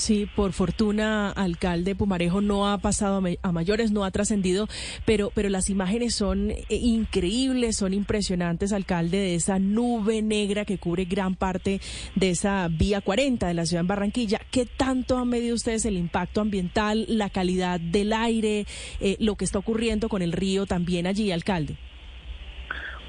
Sí, 0.00 0.26
por 0.34 0.54
fortuna, 0.54 1.28
alcalde 1.30 1.94
Pumarejo 1.94 2.40
no 2.40 2.70
ha 2.72 2.78
pasado 2.78 3.16
a, 3.16 3.20
ma- 3.20 3.28
a 3.42 3.52
mayores, 3.52 3.92
no 3.92 4.02
ha 4.02 4.10
trascendido, 4.10 4.66
pero, 5.04 5.30
pero 5.34 5.50
las 5.50 5.68
imágenes 5.68 6.14
son 6.14 6.50
eh, 6.52 6.64
increíbles, 6.70 7.76
son 7.76 7.92
impresionantes, 7.92 8.72
alcalde, 8.72 9.18
de 9.18 9.34
esa 9.34 9.58
nube 9.58 10.22
negra 10.22 10.64
que 10.64 10.78
cubre 10.78 11.04
gran 11.04 11.34
parte 11.34 11.82
de 12.14 12.30
esa 12.30 12.66
vía 12.68 13.02
40 13.02 13.46
de 13.46 13.52
la 13.52 13.66
ciudad 13.66 13.82
de 13.82 13.88
Barranquilla. 13.88 14.40
¿Qué 14.50 14.64
tanto 14.64 15.18
han 15.18 15.28
medido 15.28 15.54
ustedes 15.54 15.84
el 15.84 15.98
impacto 15.98 16.40
ambiental, 16.40 17.04
la 17.06 17.28
calidad 17.28 17.78
del 17.78 18.14
aire, 18.14 18.64
eh, 19.00 19.16
lo 19.20 19.34
que 19.36 19.44
está 19.44 19.58
ocurriendo 19.58 20.08
con 20.08 20.22
el 20.22 20.32
río 20.32 20.64
también 20.64 21.06
allí, 21.06 21.30
alcalde? 21.30 21.76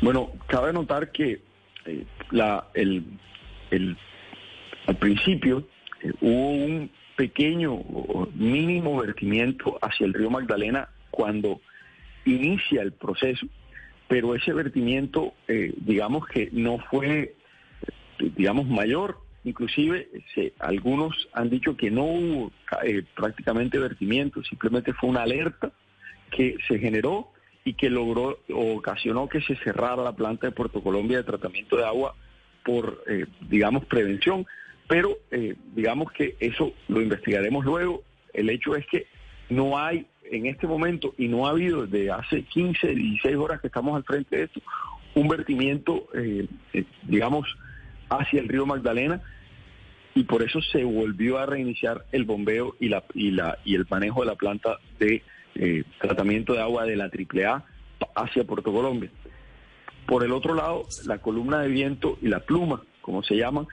Bueno, 0.02 0.30
cabe 0.48 0.74
notar 0.74 1.14
que 1.14 1.42
eh, 1.86 2.06
la, 2.32 2.68
el, 2.74 3.06
el- 3.72 3.98
al 4.88 4.98
principio 4.98 5.66
hubo 6.22 6.50
un 6.52 6.90
pequeño 7.16 7.80
mínimo 8.34 9.00
vertimiento 9.02 9.78
hacia 9.82 10.06
el 10.06 10.14
río 10.14 10.30
Magdalena 10.30 10.90
cuando 11.12 11.62
inicia 12.26 12.82
el 12.82 12.94
proceso, 12.94 13.48
pero 14.08 14.36
ese 14.36 14.54
vertimiento, 14.54 15.34
eh, 15.48 15.74
digamos 15.78 16.26
que 16.28 16.50
no 16.52 16.80
fue, 16.90 17.36
eh, 18.20 18.32
digamos, 18.36 18.68
mayor. 18.68 19.20
Inclusive, 19.44 20.08
se- 20.36 20.54
algunos 20.60 21.28
han 21.34 21.50
dicho 21.50 21.76
que 21.76 21.90
no 21.90 22.04
hubo 22.04 22.52
eh, 22.84 23.04
prácticamente 23.16 23.80
vertimiento, 23.80 24.44
simplemente 24.44 24.94
fue 24.94 25.10
una 25.10 25.24
alerta 25.24 25.72
que 26.30 26.58
se 26.68 26.78
generó 26.80 27.30
y 27.64 27.74
que 27.74 27.90
logró 27.90 28.40
ocasionó 28.54 29.28
que 29.28 29.42
se 29.42 29.56
cerrara 29.58 30.04
la 30.04 30.14
planta 30.16 30.48
de 30.48 30.54
Puerto 30.54 30.82
Colombia 30.82 31.18
de 31.18 31.24
tratamiento 31.24 31.78
de 31.78 31.86
agua 31.86 32.16
por, 32.64 33.04
eh, 33.08 33.26
digamos, 33.50 33.86
prevención. 33.86 34.46
Pero 34.92 35.20
eh, 35.32 35.56
digamos 35.74 36.12
que 36.12 36.36
eso 36.42 36.74
lo 36.90 37.02
investigaremos 37.02 37.64
luego. 37.64 38.04
El 38.34 38.50
hecho 38.50 38.76
es 38.76 38.86
que 38.88 39.08
no 39.50 39.80
hay 39.80 40.06
en 40.30 40.48
este 40.48 40.68
momento 40.68 41.16
y 41.18 41.30
no 41.30 41.48
ha 41.48 41.52
habido 41.52 41.88
desde 41.88 42.12
hace 42.12 42.44
15, 42.44 42.90
16 42.90 43.38
horas 43.38 43.62
que 43.62 43.68
estamos 43.68 43.96
al 43.96 44.04
frente 44.04 44.36
de 44.36 44.44
esto, 44.44 44.60
un 45.16 45.30
vertimiento, 45.30 46.10
eh, 46.14 46.46
eh, 46.74 46.84
digamos, 47.04 47.48
hacia 48.10 48.42
el 48.42 48.50
río 48.50 48.66
Magdalena 48.66 49.22
y 50.14 50.24
por 50.24 50.44
eso 50.44 50.62
se 50.62 50.84
volvió 50.84 51.38
a 51.38 51.46
reiniciar 51.46 52.04
el 52.12 52.26
bombeo 52.26 52.76
y 52.82 52.90
la 52.90 53.06
y 53.14 53.32
la 53.32 53.60
y 53.64 53.76
el 53.76 53.88
manejo 53.90 54.20
de 54.20 54.28
la 54.28 54.36
planta 54.36 54.78
de 55.00 55.24
eh, 55.56 55.86
tratamiento 56.02 56.52
de 56.52 56.60
agua 56.60 56.84
de 56.84 56.98
la 56.98 57.06
AAA 57.06 57.64
hacia 58.16 58.44
Puerto 58.44 58.74
Colombia. 58.74 59.10
Por 60.06 60.26
el 60.26 60.34
otro 60.34 60.54
lado, 60.54 60.84
la 61.06 61.20
columna 61.20 61.62
de 61.62 61.70
viento 61.70 62.18
y 62.22 62.28
la 62.28 62.42
pluma, 62.42 62.84
como 63.02 63.24
se 63.24 63.38
llaman, 63.38 63.68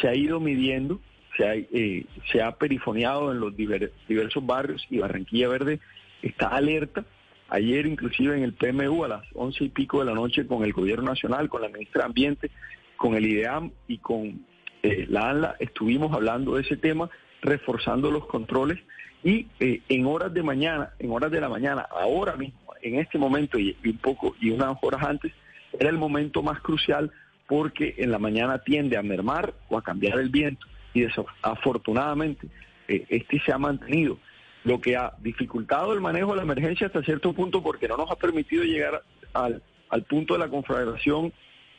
se 0.00 0.08
ha 0.08 0.14
ido 0.14 0.40
midiendo, 0.40 1.00
se 1.36 1.46
ha, 1.46 1.54
eh, 1.54 2.04
se 2.30 2.42
ha 2.42 2.52
perifoneado 2.52 3.32
en 3.32 3.40
los 3.40 3.54
diver- 3.56 3.90
diversos 4.08 4.44
barrios 4.44 4.86
y 4.90 4.98
Barranquilla 4.98 5.48
Verde 5.48 5.80
está 6.22 6.48
alerta. 6.48 7.04
Ayer 7.48 7.86
inclusive 7.86 8.36
en 8.36 8.44
el 8.44 8.54
PMU 8.54 9.04
a 9.04 9.08
las 9.08 9.22
once 9.34 9.64
y 9.64 9.68
pico 9.68 9.98
de 10.00 10.06
la 10.06 10.14
noche 10.14 10.46
con 10.46 10.64
el 10.64 10.72
Gobierno 10.72 11.04
Nacional, 11.04 11.48
con 11.48 11.60
la 11.62 11.68
Ministra 11.68 12.02
de 12.02 12.06
Ambiente, 12.06 12.50
con 12.96 13.14
el 13.14 13.26
IDEAM 13.26 13.70
y 13.88 13.98
con 13.98 14.46
eh, 14.82 15.06
la 15.08 15.30
ANLA 15.30 15.56
estuvimos 15.58 16.12
hablando 16.14 16.54
de 16.54 16.62
ese 16.62 16.76
tema, 16.76 17.10
reforzando 17.42 18.10
los 18.10 18.26
controles 18.26 18.78
y 19.22 19.46
eh, 19.60 19.82
en 19.88 20.06
horas 20.06 20.32
de 20.32 20.42
mañana, 20.42 20.90
en 20.98 21.10
horas 21.12 21.30
de 21.30 21.40
la 21.40 21.48
mañana, 21.48 21.82
ahora 21.90 22.36
mismo, 22.36 22.58
en 22.80 22.98
este 22.98 23.18
momento 23.18 23.58
y 23.58 23.76
un 23.84 23.98
poco 23.98 24.34
y 24.40 24.50
unas 24.50 24.76
horas 24.80 25.02
antes, 25.04 25.32
era 25.78 25.90
el 25.90 25.98
momento 25.98 26.42
más 26.42 26.60
crucial 26.60 27.10
porque 27.46 27.94
en 27.98 28.10
la 28.10 28.18
mañana 28.18 28.58
tiende 28.58 28.96
a 28.96 29.02
mermar 29.02 29.54
o 29.68 29.76
a 29.76 29.82
cambiar 29.82 30.18
el 30.18 30.30
viento. 30.30 30.66
Y 30.94 31.02
desafortunadamente 31.02 32.48
eh, 32.88 33.06
este 33.08 33.40
se 33.40 33.52
ha 33.52 33.58
mantenido, 33.58 34.18
lo 34.64 34.80
que 34.80 34.96
ha 34.96 35.14
dificultado 35.18 35.92
el 35.92 36.00
manejo 36.00 36.30
de 36.30 36.36
la 36.36 36.42
emergencia 36.42 36.86
hasta 36.86 37.02
cierto 37.02 37.32
punto 37.32 37.62
porque 37.62 37.88
no 37.88 37.96
nos 37.96 38.10
ha 38.10 38.16
permitido 38.16 38.64
llegar 38.64 39.02
al, 39.32 39.62
punto 40.08 40.34
de 40.34 40.40
la 40.40 40.48
conflagración 40.48 41.32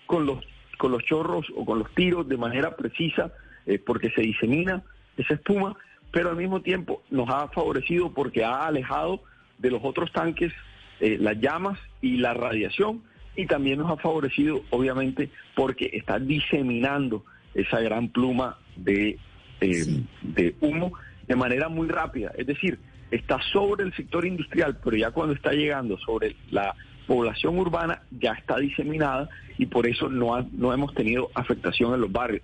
con 0.06 0.26
los 0.26 0.44
con 0.78 0.92
los 0.92 1.04
chorros 1.06 1.46
o 1.56 1.66
con 1.66 1.80
los 1.80 1.94
tiros 1.94 2.28
de 2.28 2.36
manera 2.36 2.76
precisa 2.76 3.32
eh, 3.66 3.80
porque 3.80 4.10
se 4.10 4.22
disemina 4.22 4.84
esa 5.16 5.36
espuma, 5.36 5.78
pero 6.12 6.30
al 6.30 6.36
mismo 6.36 6.62
tiempo 6.62 7.04
nos 7.10 7.30
ha 7.30 7.48
favorecido 7.50 8.12
porque 8.12 8.44
ha 8.44 8.68
alejado 8.68 9.22
de 9.60 9.72
los 9.72 9.82
otros 9.84 10.12
tanques 10.12 10.52
eh, 11.00 11.18
las 11.20 11.40
llamas 11.40 11.80
y 12.02 12.18
la 12.18 12.34
radiación 12.34 13.04
y 13.36 13.46
también 13.48 13.80
nos 13.80 13.90
ha 13.92 13.98
favorecido 13.98 14.62
obviamente 14.70 15.30
porque 15.56 15.90
está 15.94 16.20
diseminando 16.20 17.26
esa 17.54 17.80
gran 17.80 18.10
pluma 18.10 18.58
de, 18.76 19.18
eh, 19.62 20.02
de 20.22 20.56
humo 20.62 20.94
de 21.28 21.36
manera 21.36 21.70
muy 21.70 21.88
rápida, 21.88 22.32
es 22.38 22.46
decir, 22.48 22.80
está 23.12 23.40
sobre 23.52 23.84
el 23.86 23.94
sector 23.94 24.26
industrial, 24.26 24.78
pero 24.84 24.98
ya 24.98 25.12
cuando 25.12 25.34
está 25.36 25.52
llegando 25.54 25.98
sobre 26.00 26.36
la 26.52 26.76
población 27.08 27.58
urbana 27.60 28.02
ya 28.12 28.32
está 28.34 28.58
diseminada 28.58 29.30
y 29.58 29.66
por 29.68 29.88
eso 29.88 30.10
no, 30.10 30.36
ha- 30.36 30.46
no 30.52 30.74
hemos 30.74 30.94
tenido 30.94 31.30
afectación 31.36 31.94
en 31.94 32.02
los 32.02 32.12
barrios. 32.12 32.42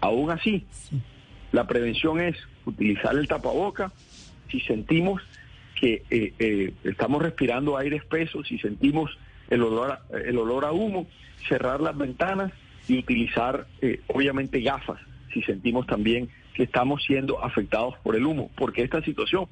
Aún 0.00 0.30
así, 0.30 0.64
la 1.52 1.66
prevención 1.66 2.20
es 2.20 2.36
utilizar 2.64 3.14
el 3.16 3.26
tapaboca. 3.28 3.92
Si 4.50 4.60
sentimos 4.60 5.22
que 5.80 6.02
eh, 6.10 6.32
eh, 6.38 6.74
estamos 6.84 7.22
respirando 7.22 7.76
aire 7.78 7.96
espeso, 7.96 8.44
si 8.44 8.58
sentimos 8.58 9.16
el 9.50 9.62
olor 9.62 9.92
a, 9.92 10.16
el 10.16 10.38
olor 10.38 10.64
a 10.64 10.72
humo, 10.72 11.06
cerrar 11.48 11.80
las 11.80 11.96
ventanas 11.96 12.52
y 12.88 12.98
utilizar 12.98 13.66
eh, 13.80 14.00
obviamente 14.08 14.60
gafas 14.60 14.98
si 15.32 15.42
sentimos 15.42 15.86
también 15.86 16.28
que 16.54 16.64
estamos 16.64 17.02
siendo 17.04 17.42
afectados 17.42 17.94
por 18.02 18.16
el 18.16 18.26
humo, 18.26 18.50
porque 18.56 18.82
esta 18.82 19.02
situación 19.02 19.46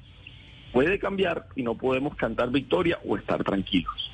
puede 0.71 0.99
cambiar 0.99 1.47
y 1.55 1.63
no 1.63 1.75
podemos 1.75 2.15
cantar 2.15 2.51
victoria 2.51 2.99
o 3.05 3.17
estar 3.17 3.43
tranquilos. 3.43 4.11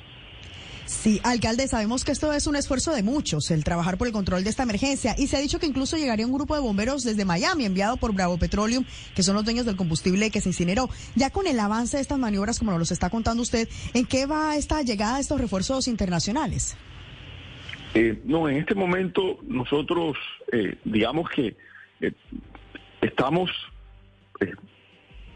Sí, 0.88 1.20
alcalde, 1.22 1.68
sabemos 1.68 2.02
que 2.02 2.12
esto 2.12 2.32
es 2.32 2.46
un 2.46 2.56
esfuerzo 2.56 2.94
de 2.94 3.02
muchos, 3.02 3.50
el 3.50 3.62
trabajar 3.62 3.98
por 3.98 4.06
el 4.06 4.12
control 4.14 4.42
de 4.42 4.48
esta 4.48 4.62
emergencia, 4.62 5.14
y 5.18 5.26
se 5.26 5.36
ha 5.36 5.40
dicho 5.40 5.58
que 5.58 5.66
incluso 5.66 5.98
llegaría 5.98 6.24
un 6.24 6.32
grupo 6.32 6.54
de 6.54 6.62
bomberos 6.62 7.04
desde 7.04 7.26
Miami, 7.26 7.66
enviado 7.66 7.98
por 7.98 8.14
Bravo 8.14 8.38
Petroleum, 8.38 8.86
que 9.14 9.22
son 9.22 9.34
los 9.34 9.44
dueños 9.44 9.66
del 9.66 9.76
combustible 9.76 10.30
que 10.30 10.40
se 10.40 10.48
incineró. 10.48 10.88
Ya 11.14 11.28
con 11.28 11.46
el 11.46 11.60
avance 11.60 11.98
de 11.98 12.00
estas 12.00 12.18
maniobras, 12.18 12.58
como 12.58 12.76
nos 12.78 12.90
está 12.90 13.10
contando 13.10 13.42
usted, 13.42 13.68
¿en 13.92 14.06
qué 14.06 14.24
va 14.24 14.56
esta 14.56 14.80
llegada 14.80 15.16
de 15.16 15.20
estos 15.20 15.38
refuerzos 15.38 15.88
internacionales? 15.88 16.74
Eh, 17.92 18.22
no, 18.24 18.48
en 18.48 18.56
este 18.56 18.74
momento 18.74 19.40
nosotros, 19.46 20.16
eh, 20.52 20.78
digamos 20.86 21.28
que 21.28 21.54
eh, 22.00 22.12
estamos, 23.02 23.50
eh, 24.40 24.54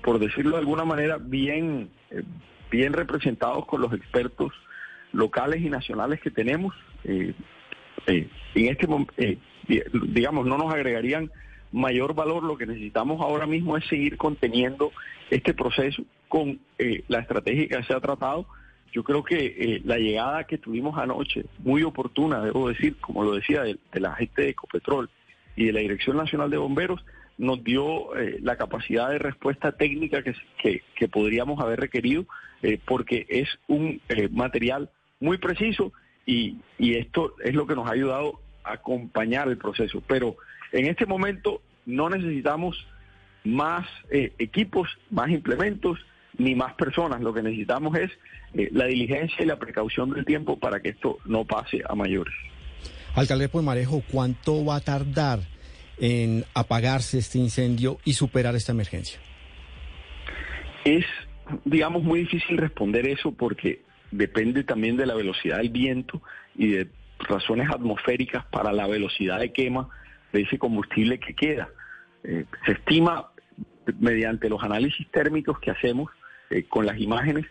por 0.02 0.18
decirlo 0.18 0.52
de 0.52 0.60
alguna 0.60 0.86
manera, 0.86 1.18
bien 1.18 1.90
eh, 2.10 2.22
bien 2.70 2.94
representados 2.94 3.66
con 3.66 3.82
los 3.82 3.92
expertos 3.92 4.50
locales 5.12 5.60
y 5.62 5.70
nacionales 5.70 6.20
que 6.20 6.30
tenemos. 6.30 6.74
Eh, 7.04 7.34
en 8.06 8.28
este 8.54 8.86
momento, 8.86 9.12
digamos, 10.12 10.46
no 10.46 10.58
nos 10.58 10.72
agregarían 10.72 11.30
mayor 11.70 12.14
valor. 12.14 12.42
Lo 12.42 12.56
que 12.56 12.66
necesitamos 12.66 13.20
ahora 13.20 13.46
mismo 13.46 13.76
es 13.76 13.86
seguir 13.86 14.16
conteniendo 14.16 14.92
este 15.30 15.54
proceso 15.54 16.02
con 16.28 16.58
la 17.08 17.20
estrategia 17.20 17.68
que 17.68 17.82
se 17.84 17.94
ha 17.94 18.00
tratado. 18.00 18.46
Yo 18.92 19.04
creo 19.04 19.22
que 19.22 19.80
la 19.84 19.98
llegada 19.98 20.44
que 20.44 20.58
tuvimos 20.58 20.98
anoche, 20.98 21.44
muy 21.58 21.82
oportuna, 21.84 22.40
debo 22.40 22.68
decir, 22.68 22.96
como 22.96 23.22
lo 23.22 23.34
decía, 23.34 23.62
de, 23.62 23.78
de 23.92 24.00
la 24.00 24.14
gente 24.16 24.42
de 24.42 24.48
Ecopetrol 24.50 25.08
y 25.54 25.66
de 25.66 25.72
la 25.72 25.80
Dirección 25.80 26.16
Nacional 26.16 26.50
de 26.50 26.56
Bomberos, 26.56 27.04
nos 27.38 27.62
dio 27.64 28.16
eh, 28.16 28.38
la 28.40 28.56
capacidad 28.56 29.10
de 29.10 29.18
respuesta 29.18 29.72
técnica 29.72 30.22
que, 30.22 30.82
que, 30.94 31.08
podríamos 31.08 31.60
haber 31.60 31.80
requerido, 31.80 32.26
eh, 32.62 32.78
porque 32.84 33.26
es 33.28 33.48
un 33.68 34.00
eh, 34.08 34.28
material 34.30 34.90
muy 35.22 35.38
preciso 35.38 35.92
y, 36.26 36.56
y 36.78 36.98
esto 36.98 37.34
es 37.42 37.54
lo 37.54 37.66
que 37.66 37.74
nos 37.74 37.88
ha 37.88 37.92
ayudado 37.92 38.40
a 38.64 38.74
acompañar 38.74 39.48
el 39.48 39.56
proceso. 39.56 40.02
Pero 40.06 40.36
en 40.72 40.86
este 40.86 41.06
momento 41.06 41.62
no 41.86 42.10
necesitamos 42.10 42.86
más 43.44 43.86
equipos, 44.10 44.88
más 45.10 45.30
implementos, 45.30 45.98
ni 46.38 46.54
más 46.54 46.74
personas. 46.74 47.20
Lo 47.20 47.32
que 47.32 47.42
necesitamos 47.42 47.96
es 47.98 48.10
la 48.72 48.86
diligencia 48.86 49.36
y 49.40 49.46
la 49.46 49.58
precaución 49.58 50.10
del 50.10 50.24
tiempo 50.24 50.58
para 50.58 50.80
que 50.80 50.90
esto 50.90 51.18
no 51.24 51.44
pase 51.44 51.82
a 51.88 51.94
mayores. 51.94 52.34
Alcalde 53.14 53.50
Marejo, 53.62 54.02
¿cuánto 54.10 54.64
va 54.64 54.76
a 54.76 54.80
tardar 54.80 55.40
en 55.98 56.44
apagarse 56.54 57.18
este 57.18 57.38
incendio 57.38 57.98
y 58.04 58.14
superar 58.14 58.54
esta 58.54 58.72
emergencia? 58.72 59.20
Es, 60.84 61.04
digamos, 61.64 62.02
muy 62.02 62.20
difícil 62.20 62.56
responder 62.56 63.06
eso 63.06 63.32
porque 63.32 63.82
depende 64.12 64.62
también 64.62 64.96
de 64.96 65.06
la 65.06 65.14
velocidad 65.14 65.56
del 65.56 65.70
viento 65.70 66.22
y 66.54 66.68
de 66.68 66.88
razones 67.18 67.68
atmosféricas 67.70 68.44
para 68.46 68.72
la 68.72 68.86
velocidad 68.86 69.40
de 69.40 69.52
quema 69.52 69.88
de 70.32 70.42
ese 70.42 70.58
combustible 70.58 71.18
que 71.18 71.34
queda. 71.34 71.68
Eh, 72.22 72.44
se 72.64 72.72
estima 72.72 73.30
mediante 73.98 74.48
los 74.48 74.62
análisis 74.62 75.10
térmicos 75.10 75.58
que 75.58 75.70
hacemos 75.70 76.10
eh, 76.50 76.64
con 76.68 76.86
las 76.86 76.98
imágenes 77.00 77.46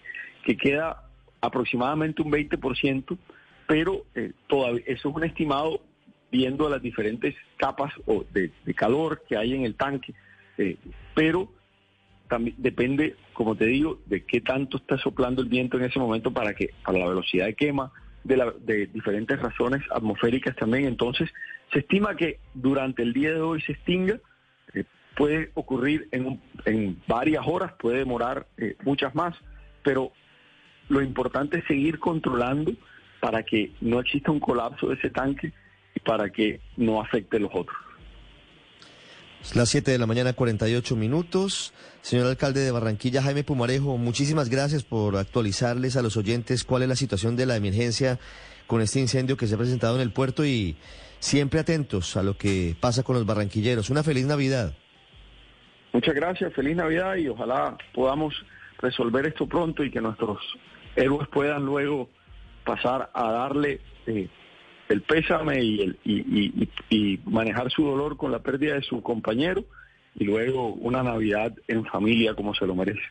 que 0.46 0.56
queda 0.56 1.03
aproximadamente 1.41 2.22
un 2.22 2.32
20%, 2.32 3.18
pero 3.68 4.06
eh, 4.15 4.32
todavía 4.48 4.84
eso 4.88 5.10
es 5.10 5.15
un 5.15 5.24
estimado 5.24 5.82
viendo 6.32 6.70
las 6.70 6.82
diferentes 6.82 7.36
capas 7.58 7.91
o 8.06 8.24
de, 8.32 8.51
calor 8.75 9.24
que 9.27 9.36
hay 9.36 9.53
en 9.53 9.65
el 9.65 9.75
tanque, 9.75 10.13
pero 11.13 11.51
depende, 12.57 13.15
como 13.33 13.55
te 13.55 13.65
digo, 13.65 14.00
de 14.05 14.25
qué 14.25 14.41
tanto 14.41 14.77
está 14.77 14.97
soplando 14.97 15.41
el 15.41 15.50
viento 15.50 15.77
en 15.77 15.85
ese 15.85 16.00
momento 16.00 16.31
para 16.31 16.53
que 16.53 16.69
para 16.83 17.00
la 17.00 17.07
velocidad 17.07 17.45
de 17.45 17.55
quema, 17.55 17.91
de, 18.23 18.89
diferentes 18.93 19.39
razones 19.39 19.81
atmosféricas 19.91 20.55
también. 20.55 20.85
Entonces, 20.85 21.29
se 21.73 21.79
estima 21.79 22.15
que 22.15 22.39
durante 22.53 23.01
el 23.03 23.13
día 23.13 23.33
de 23.33 23.41
hoy 23.41 23.61
se 23.61 23.73
extinga, 23.73 24.19
eh, 24.73 24.83
puede 25.15 25.51
ocurrir 25.53 26.07
en, 26.11 26.41
en, 26.65 27.01
varias 27.07 27.45
horas, 27.47 27.73
puede 27.79 28.00
demorar 28.00 28.47
eh, 28.57 28.75
muchas 28.83 29.15
más, 29.15 29.35
pero 29.83 30.11
lo 30.89 31.01
importante 31.01 31.59
es 31.59 31.65
seguir 31.65 32.00
controlando 32.00 32.73
para 33.19 33.43
que 33.43 33.71
no 33.81 34.00
exista 34.00 34.31
un 34.31 34.39
colapso 34.39 34.89
de 34.89 34.95
ese 34.95 35.09
tanque 35.09 35.53
para 36.03 36.29
que 36.29 36.59
no 36.77 37.01
afecte 37.01 37.38
a 37.38 37.39
los 37.39 37.51
otros. 37.53 37.77
Las 39.55 39.69
7 39.69 39.91
de 39.91 39.98
la 39.98 40.05
mañana, 40.05 40.33
48 40.33 40.95
minutos. 40.95 41.74
Señor 42.01 42.27
alcalde 42.27 42.62
de 42.62 42.71
Barranquilla, 42.71 43.21
Jaime 43.21 43.43
Pumarejo, 43.43 43.98
muchísimas 43.98 44.50
gracias 44.50 44.83
por 44.83 45.17
actualizarles 45.17 45.98
a 45.98 46.01
los 46.01 46.17
oyentes 46.17 46.63
cuál 46.63 46.83
es 46.83 46.89
la 46.89 46.95
situación 46.95 47.36
de 47.36 47.45
la 47.45 47.55
emergencia 47.55 48.19
con 48.67 48.81
este 48.81 49.00
incendio 49.00 49.38
que 49.38 49.48
se 49.48 49.55
ha 49.55 49.57
presentado 49.57 49.95
en 49.95 50.01
el 50.01 50.12
puerto 50.12 50.45
y 50.45 50.77
siempre 51.19 51.60
atentos 51.60 52.15
a 52.17 52.23
lo 52.23 52.38
que 52.38 52.75
pasa 52.80 53.04
con 53.04 53.15
los 53.15 53.25
barranquilleros. 53.25 53.89
Una 53.89 54.04
feliz 54.04 54.25
Navidad. 54.25 54.73
Muchas 55.93 56.15
gracias, 56.15 56.54
feliz 56.54 56.75
Navidad 56.75 57.15
y 57.15 57.27
ojalá 57.27 57.77
podamos 57.93 58.34
resolver 58.80 59.25
esto 59.27 59.47
pronto 59.47 59.84
y 59.84 59.91
que 59.91 60.01
nuestros 60.01 60.39
héroes 60.95 61.27
puedan 61.27 61.65
luego 61.65 62.10
pasar 62.63 63.12
a 63.13 63.32
darle 63.32 63.82
eh, 64.08 64.30
el 64.91 65.01
pésame 65.01 65.63
y, 65.63 65.82
el, 65.82 65.99
y, 66.89 67.19
manejar 67.25 67.71
su 67.71 67.84
dolor 67.84 68.17
con 68.17 68.32
la 68.32 68.39
pérdida 68.39 68.75
de 68.75 68.84
su 68.84 69.01
compañero 69.01 69.65
y 70.15 70.25
luego 70.25 70.73
una 70.73 71.04
Navidad 71.04 71.54
en 71.67 71.86
familia 71.86 72.36
como 72.36 72.54
se 72.54 72.65
lo 72.65 72.75
merece. 72.75 73.01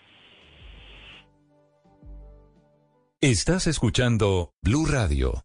Estás 3.20 3.66
escuchando 3.66 4.52
Blue 4.62 4.86
Radio. 4.86 5.44